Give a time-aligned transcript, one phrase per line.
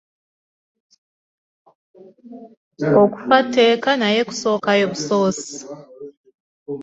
[3.01, 5.53] Okufa tteeka naye kusookayo busoosi.